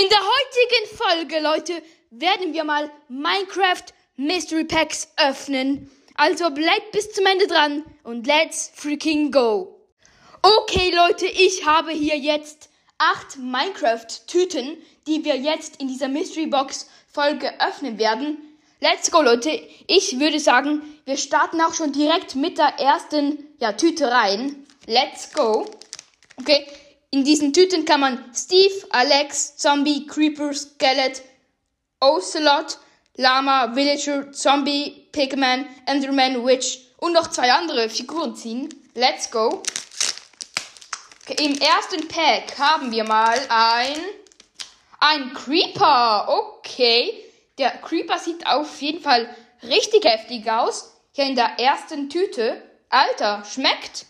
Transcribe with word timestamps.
In 0.00 0.08
der 0.08 0.18
heutigen 0.18 0.96
Folge, 0.96 1.40
Leute, 1.40 1.82
werden 2.10 2.54
wir 2.54 2.64
mal 2.64 2.90
Minecraft 3.10 3.84
Mystery 4.16 4.64
Packs 4.64 5.12
öffnen. 5.18 5.90
Also 6.14 6.48
bleibt 6.48 6.92
bis 6.92 7.12
zum 7.12 7.26
Ende 7.26 7.46
dran 7.46 7.84
und 8.02 8.26
let's 8.26 8.72
freaking 8.74 9.30
go. 9.30 9.78
Okay, 10.40 10.90
Leute, 10.90 11.26
ich 11.26 11.66
habe 11.66 11.90
hier 11.90 12.16
jetzt 12.16 12.70
acht 12.96 13.36
Minecraft-Tüten, 13.36 14.78
die 15.06 15.22
wir 15.22 15.36
jetzt 15.36 15.82
in 15.82 15.88
dieser 15.88 16.08
Mystery 16.08 16.46
Box 16.46 16.88
Folge 17.12 17.52
öffnen 17.60 17.98
werden. 17.98 18.38
Let's 18.80 19.10
go, 19.10 19.20
Leute. 19.20 19.50
Ich 19.86 20.18
würde 20.18 20.40
sagen, 20.40 20.80
wir 21.04 21.18
starten 21.18 21.60
auch 21.60 21.74
schon 21.74 21.92
direkt 21.92 22.36
mit 22.36 22.56
der 22.56 22.78
ersten 22.78 23.54
ja, 23.58 23.74
Tüte 23.74 24.10
rein. 24.10 24.66
Let's 24.86 25.30
go. 25.34 25.66
Okay, 26.38 26.66
in 27.10 27.24
diesen 27.24 27.52
Tüten 27.52 27.84
kann 27.84 28.00
man 28.00 28.24
Steve, 28.34 28.86
Alex, 28.90 29.56
Zombie, 29.56 30.06
Creeper, 30.06 30.52
Skelet, 30.54 31.22
Ocelot, 32.00 32.78
Lama, 33.16 33.74
Villager, 33.74 34.32
Zombie, 34.32 35.08
Pigman, 35.12 35.66
Enderman, 35.86 36.46
Witch 36.46 36.78
und 36.98 37.12
noch 37.12 37.28
zwei 37.28 37.52
andere 37.52 37.88
Figuren 37.88 38.36
ziehen. 38.36 38.68
Let's 38.94 39.30
go. 39.30 39.62
Okay, 41.28 41.44
Im 41.44 41.58
ersten 41.58 42.06
Pack 42.06 42.56
haben 42.58 42.92
wir 42.92 43.04
mal 43.04 43.38
ein, 43.48 43.96
ein 45.00 45.34
Creeper. 45.34 46.28
Okay, 46.28 47.12
der 47.58 47.70
Creeper 47.78 48.18
sieht 48.18 48.46
auf 48.46 48.80
jeden 48.80 49.02
Fall 49.02 49.28
richtig 49.64 50.04
heftig 50.04 50.50
aus. 50.50 50.94
Hier 51.12 51.26
in 51.26 51.34
der 51.34 51.58
ersten 51.58 52.08
Tüte. 52.08 52.62
Alter, 52.88 53.44
schmeckt. 53.44 54.06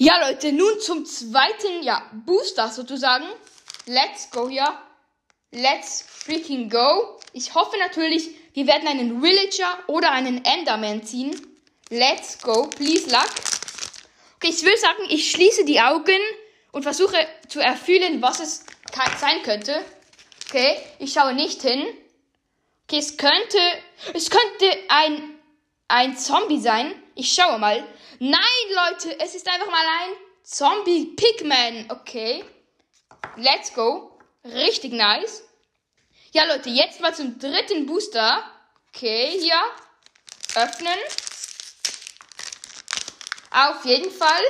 Ja, 0.00 0.28
Leute, 0.28 0.52
nun 0.52 0.78
zum 0.78 1.04
zweiten, 1.04 1.82
ja, 1.82 2.08
Booster 2.24 2.68
sozusagen. 2.68 3.26
Let's 3.86 4.30
go 4.30 4.48
hier. 4.48 4.64
Let's 5.50 6.04
freaking 6.06 6.70
go. 6.70 7.18
Ich 7.32 7.52
hoffe 7.56 7.76
natürlich, 7.78 8.30
wir 8.54 8.68
werden 8.68 8.86
einen 8.86 9.20
Villager 9.20 9.76
oder 9.88 10.12
einen 10.12 10.44
Enderman 10.44 11.02
ziehen. 11.02 11.34
Let's 11.90 12.38
go. 12.40 12.68
Please 12.68 13.10
luck. 13.10 13.28
Okay, 14.36 14.50
ich 14.50 14.62
würde 14.62 14.78
sagen, 14.78 15.02
ich 15.08 15.32
schließe 15.32 15.64
die 15.64 15.80
Augen 15.80 16.20
und 16.70 16.84
versuche 16.84 17.18
zu 17.48 17.58
erfühlen, 17.58 18.22
was 18.22 18.38
es 18.38 18.66
sein 19.20 19.42
könnte. 19.42 19.84
Okay, 20.46 20.76
ich 21.00 21.12
schaue 21.12 21.34
nicht 21.34 21.60
hin. 21.62 21.84
Okay, 22.84 23.00
es 23.00 23.16
könnte, 23.16 23.58
es 24.14 24.30
könnte 24.30 24.78
ein, 24.90 25.34
ein 25.88 26.16
Zombie 26.16 26.60
sein. 26.60 26.94
Ich 27.20 27.34
schaue 27.34 27.58
mal. 27.58 27.84
Nein, 28.20 28.40
Leute, 28.70 29.18
es 29.18 29.34
ist 29.34 29.48
einfach 29.48 29.68
mal 29.68 29.84
ein 29.84 30.10
Zombie 30.44 31.16
Pigman. 31.16 31.86
Okay. 31.88 32.44
Let's 33.34 33.74
go. 33.74 34.16
Richtig 34.44 34.92
nice. 34.92 35.42
Ja, 36.30 36.44
Leute, 36.44 36.68
jetzt 36.68 37.00
mal 37.00 37.12
zum 37.12 37.36
dritten 37.40 37.86
Booster. 37.86 38.48
Okay, 38.90 39.36
hier. 39.36 39.60
Öffnen. 40.54 40.96
Auf 43.50 43.84
jeden 43.84 44.12
Fall. 44.12 44.44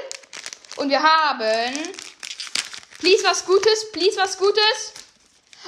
Und 0.77 0.91
wir 0.91 1.03
haben. 1.03 1.72
Please 2.98 3.25
was 3.25 3.47
Gutes, 3.47 3.91
please 3.92 4.19
was 4.19 4.36
Gutes. 4.36 4.92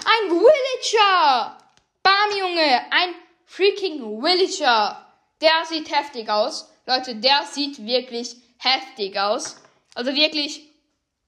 Ein 0.04 0.30
Villager. 0.30 1.56
Bam, 2.02 2.36
Junge. 2.38 2.92
Ein 2.92 3.14
freaking 3.46 4.22
Villager. 4.22 5.06
Der 5.40 5.64
sieht 5.64 5.90
heftig 5.90 6.28
aus. 6.28 6.66
Leute, 6.91 7.14
der 7.14 7.46
sieht 7.46 7.86
wirklich 7.86 8.34
heftig 8.58 9.16
aus. 9.16 9.58
Also 9.94 10.12
wirklich 10.12 10.69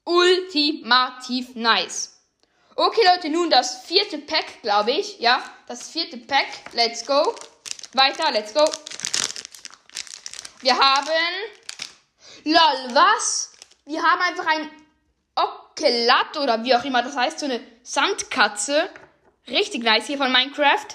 ultimativ 0.03 1.55
nice. 1.55 2.21
Okay, 2.75 3.03
Leute, 3.15 3.29
nun 3.29 3.49
das 3.49 3.85
vierte 3.85 4.19
Pack, 4.19 4.61
glaube 4.63 4.91
ich. 4.91 5.21
Ja, 5.21 5.41
das 5.69 5.89
vierte 5.89 6.17
Pack. 6.17 6.49
Let's 6.73 7.07
go. 7.07 7.37
Weiter, 7.93 8.33
let's 8.33 8.53
go. 8.53 8.65
Wir 10.63 10.77
haben. 10.77 11.11
Lol, 12.42 12.95
was? 12.95 13.53
Wir 13.85 14.03
haben 14.03 14.20
einfach 14.20 14.47
ein 14.47 14.69
Okelat 15.36 16.39
oder 16.39 16.65
wie 16.65 16.75
auch 16.75 16.85
immer 16.85 17.05
das 17.05 17.17
heißt, 17.17 17.39
so 17.39 17.47
eine 17.47 17.61
Sandkatze. 17.85 18.91
Richtig 19.47 19.85
nice 19.85 20.09
hier 20.09 20.19
von 20.19 20.33
Minecraft. 20.33 20.89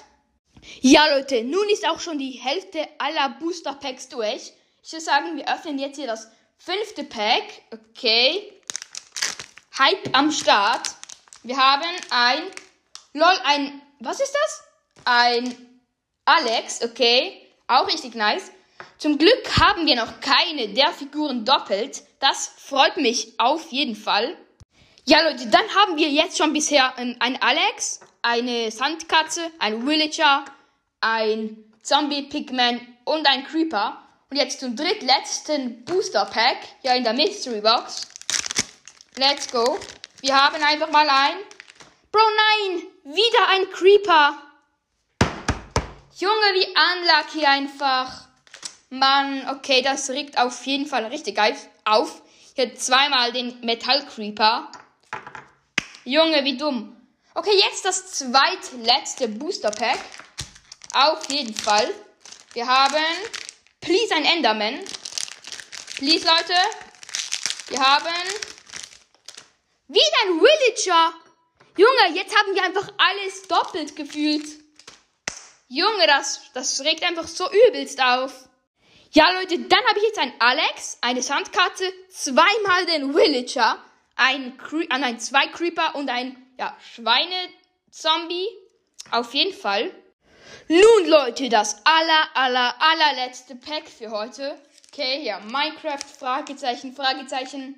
Ja, 0.82 1.06
Leute, 1.16 1.42
nun 1.42 1.70
ist 1.70 1.88
auch 1.88 2.00
schon 2.00 2.18
die 2.18 2.32
Hälfte 2.32 2.86
aller 2.98 3.30
Booster 3.40 3.72
Packs 3.72 4.10
durch. 4.10 4.52
Ich 4.82 4.92
würde 4.92 5.04
sagen, 5.04 5.36
wir 5.36 5.52
öffnen 5.52 5.78
jetzt 5.78 5.96
hier 5.96 6.06
das 6.06 6.30
fünfte 6.58 7.04
Pack. 7.04 7.44
Okay. 7.72 8.52
Hype 9.78 10.16
am 10.16 10.30
Start. 10.30 10.90
Wir 11.42 11.56
haben 11.56 11.84
ein. 12.10 12.42
Lol, 13.12 13.38
ein. 13.44 13.82
Was 14.00 14.20
ist 14.20 14.34
das? 14.34 14.64
Ein 15.04 15.80
Alex. 16.24 16.82
Okay. 16.82 17.46
Auch 17.66 17.86
richtig 17.86 18.14
nice. 18.14 18.50
Zum 18.98 19.18
Glück 19.18 19.58
haben 19.60 19.86
wir 19.86 19.96
noch 19.96 20.20
keine 20.20 20.68
der 20.68 20.92
Figuren 20.92 21.44
doppelt. 21.44 22.02
Das 22.20 22.48
freut 22.56 22.96
mich 22.96 23.38
auf 23.38 23.70
jeden 23.70 23.94
Fall. 23.94 24.36
Ja, 25.04 25.22
Leute, 25.22 25.46
dann 25.48 25.66
haben 25.74 25.96
wir 25.96 26.08
jetzt 26.08 26.36
schon 26.36 26.52
bisher 26.52 26.92
ähm, 26.98 27.16
ein 27.20 27.40
Alex, 27.40 28.00
eine 28.22 28.70
Sandkatze, 28.70 29.50
ein 29.58 29.86
Villager, 29.86 30.44
ein 31.00 31.64
Zombie 31.82 32.22
Pigman 32.22 32.80
und 33.04 33.26
ein 33.26 33.44
Creeper. 33.44 34.02
Und 34.30 34.36
jetzt 34.36 34.60
zum 34.60 34.76
drittletzten 34.76 35.84
Booster 35.86 36.26
Pack 36.26 36.58
hier 36.82 36.94
in 36.94 37.02
der 37.02 37.14
Mystery 37.14 37.62
Box. 37.62 38.06
Let's 39.16 39.50
go. 39.50 39.78
Wir 40.20 40.36
haben 40.36 40.62
einfach 40.62 40.90
mal 40.90 41.08
ein. 41.08 41.36
Bro, 42.12 42.20
nein! 42.20 42.82
Wieder 43.04 43.48
ein 43.48 43.70
Creeper! 43.70 44.42
Junge, 46.18 46.54
wie 46.54 46.66
unlucky 46.66 47.46
einfach. 47.46 48.28
Mann, 48.90 49.48
okay, 49.48 49.80
das 49.80 50.10
regt 50.10 50.36
auf 50.36 50.66
jeden 50.66 50.86
Fall 50.86 51.06
richtig 51.06 51.40
auf. 51.84 52.20
Hier 52.54 52.74
zweimal 52.74 53.32
den 53.32 53.60
Metall 53.60 54.04
Creeper. 54.06 54.70
Junge, 56.04 56.44
wie 56.44 56.58
dumm. 56.58 56.96
Okay, 57.34 57.58
jetzt 57.64 57.84
das 57.84 58.12
zweitletzte 58.12 59.28
Booster 59.28 59.70
Pack. 59.70 60.00
Auf 60.92 61.30
jeden 61.30 61.54
Fall. 61.54 61.88
Wir 62.52 62.66
haben 62.66 62.96
Please 63.88 64.14
ein 64.14 64.26
Enderman. 64.26 64.84
Please, 65.96 66.26
Leute. 66.26 66.52
Wir 67.68 67.80
haben 67.80 68.04
wieder 69.88 70.18
ein 70.26 70.38
Villager. 70.38 71.14
Junge, 71.74 72.14
jetzt 72.14 72.36
haben 72.36 72.54
wir 72.54 72.64
einfach 72.64 72.92
alles 72.98 73.48
doppelt 73.48 73.96
gefühlt. 73.96 74.44
Junge, 75.68 76.06
das, 76.06 76.52
das 76.52 76.82
regt 76.82 77.02
einfach 77.02 77.26
so 77.26 77.50
übelst 77.50 77.98
auf. 78.02 78.50
Ja, 79.12 79.30
Leute, 79.32 79.58
dann 79.58 79.84
habe 79.86 79.98
ich 80.00 80.04
jetzt 80.04 80.18
ein 80.18 80.34
Alex, 80.38 80.98
eine 81.00 81.22
Sandkatze, 81.22 81.90
zweimal 82.10 82.84
den 82.84 83.14
Villager, 83.14 83.82
ein, 84.16 84.58
Cre 84.58 84.82
äh, 84.82 84.98
nein, 84.98 85.18
zwei 85.18 85.46
Creeper 85.46 85.94
und 85.94 86.10
ein 86.10 86.36
ja, 86.58 86.76
Schweinezombie. 86.94 88.48
Auf 89.12 89.32
jeden 89.32 89.58
Fall. 89.58 89.90
Nun, 90.70 91.08
Leute, 91.08 91.48
das 91.48 91.80
aller, 91.86 92.28
aller, 92.34 92.74
allerletzte 92.78 93.56
Pack 93.56 93.88
für 93.88 94.10
heute. 94.10 94.54
Okay, 94.92 95.18
hier, 95.22 95.40
Minecraft, 95.46 96.04
Fragezeichen, 96.18 96.94
Fragezeichen. 96.94 97.74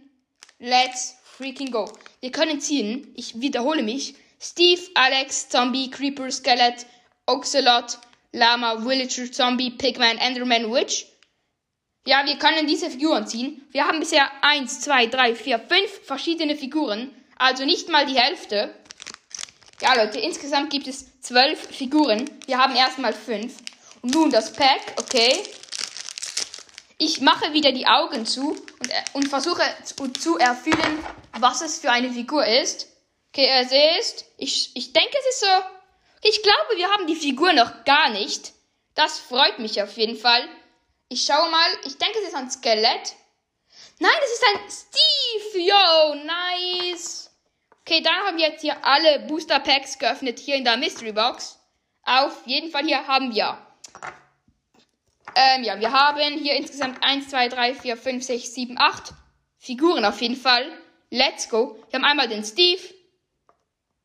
Let's 0.59 1.17
freaking 1.23 1.71
go. 1.71 1.89
Wir 2.19 2.33
können 2.33 2.61
ziehen, 2.61 3.13
ich 3.15 3.41
wiederhole 3.41 3.85
mich, 3.85 4.17
Steve, 4.41 4.83
Alex, 4.95 5.49
Zombie, 5.49 5.89
Creeper, 5.89 6.33
Skelet, 6.33 6.85
Ocelot, 7.27 7.99
Lama, 8.33 8.85
Villager, 8.85 9.31
Zombie, 9.31 9.71
Pigman, 9.71 10.19
Enderman, 10.19 10.73
Witch. 10.73 11.07
Ja, 12.09 12.27
wir 12.27 12.39
können 12.41 12.67
diese 12.67 12.91
Figuren 12.91 13.25
ziehen. 13.25 13.69
Wir 13.71 13.87
haben 13.87 14.01
bisher 14.01 14.29
1, 14.43 14.81
2, 14.81 15.07
3, 15.07 15.37
4, 15.37 15.61
5 15.61 16.07
verschiedene 16.07 16.57
Figuren. 16.57 17.15
Also 17.37 17.65
nicht 17.65 17.89
mal 17.89 18.05
die 18.05 18.19
Hälfte. 18.19 18.75
Ja, 19.81 19.95
Leute, 19.95 20.21
insgesamt 20.21 20.71
gibt 20.71 20.87
es 20.87 21.21
zwölf 21.23 21.59
Figuren. 21.75 22.31
Wir 22.47 22.59
haben 22.59 22.77
erstmal 22.77 23.15
fünf. 23.15 23.55
Und 24.03 24.15
nun 24.15 24.31
das 24.31 24.53
Pack, 24.53 24.81
okay. 24.99 25.43
Ich 26.99 27.23
mache 27.23 27.55
wieder 27.55 27.73
die 27.73 27.87
Augen 27.87 28.27
zu 28.27 28.51
und, 28.51 28.91
äh, 28.91 29.03
und 29.15 29.29
versuche 29.29 29.63
zu, 29.85 30.09
zu 30.09 30.37
erfüllen, 30.37 31.03
was 31.39 31.63
es 31.63 31.79
für 31.79 31.91
eine 31.91 32.13
Figur 32.13 32.45
ist. 32.47 32.89
Okay, 33.33 33.49
es 33.49 33.73
ist. 34.01 34.27
Ich, 34.37 34.77
ich 34.77 34.93
denke, 34.93 35.17
es 35.19 35.35
ist 35.35 35.41
so. 35.41 35.65
Ich 36.23 36.43
glaube, 36.43 36.77
wir 36.77 36.91
haben 36.91 37.07
die 37.07 37.17
Figur 37.17 37.55
noch 37.55 37.85
gar 37.85 38.11
nicht. 38.11 38.53
Das 38.95 39.19
freut 39.19 39.59
mich 39.61 39.83
auf 39.83 39.97
jeden 39.97 40.19
Fall. 40.19 40.47
Ich 41.09 41.25
schaue 41.25 41.51
mal. 41.51 41.71
Ich 41.87 41.97
denke, 41.97 42.19
es 42.19 42.29
ist 42.29 42.35
ein 42.35 42.51
Skelett. 42.51 43.15
Nein, 43.99 44.13
es 44.25 44.33
ist 44.33 44.45
ein 44.47 44.61
Steve. 44.71 45.67
Yo, 45.67 46.15
nice. 46.17 47.30
Okay, 47.87 48.03
dann 48.03 48.15
haben 48.27 48.37
wir 48.37 48.49
jetzt 48.49 48.61
hier 48.61 48.77
alle 48.85 49.21
Booster 49.27 49.59
Packs 49.61 49.99
geöffnet 49.99 50.39
hier 50.39 50.57
in 50.57 50.65
der 50.65 50.77
Mystery 50.77 51.13
Box. 51.13 51.59
Auf 52.03 52.47
jeden 52.47 52.71
Fall 52.71 52.85
hier 52.85 53.07
haben 53.07 53.35
wir. 53.35 53.59
Ähm, 55.35 55.65
ja, 55.65 55.79
wir 55.79 55.93
haben 55.93 56.39
hier 56.39 56.55
insgesamt 56.57 57.03
1, 57.03 57.29
2, 57.29 57.49
3, 57.49 57.75
4, 57.75 57.97
5, 57.97 58.25
6, 58.25 58.55
7, 58.55 58.79
8 58.79 59.13
Figuren 59.59 60.05
auf 60.05 60.21
jeden 60.21 60.37
Fall. 60.37 60.67
Let's 61.11 61.49
go. 61.49 61.79
Wir 61.91 61.99
haben 61.99 62.05
einmal 62.05 62.29
den 62.29 62.45
Steve, 62.45 62.83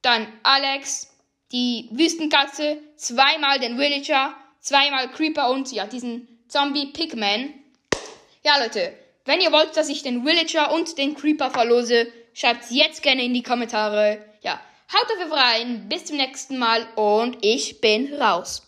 dann 0.01 0.27
Alex, 0.44 1.12
die 1.51 1.89
Wüstenkatze, 1.92 2.77
zweimal 2.95 3.60
den 3.60 3.77
Villager, 3.77 4.36
zweimal 4.60 5.10
Creeper 5.12 5.50
und 5.50 5.72
ja, 5.72 5.86
diesen 5.86 6.27
Zombie 6.48 6.88
Pigman. 6.88 7.54
Ja, 8.44 8.57
Leute, 8.60 8.98
wenn 9.25 9.42
ihr 9.42 9.51
wollt, 9.51 9.75
dass 9.77 9.89
ich 9.89 10.04
den 10.04 10.25
Villager 10.25 10.72
und 10.74 10.98
den 10.98 11.16
Creeper 11.16 11.50
verlose, 11.50 12.12
schreibt's 12.35 12.67
jetzt 12.69 13.01
gerne 13.01 13.23
in 13.23 13.33
die 13.33 13.41
Kommentare. 13.41 14.23
Ja, 14.41 14.59
haut 14.93 15.25
auf 15.25 15.31
rein, 15.31 15.89
bis 15.89 16.05
zum 16.05 16.17
nächsten 16.17 16.59
Mal 16.59 16.85
und 16.95 17.37
ich 17.41 17.81
bin 17.81 18.13
raus. 18.13 18.61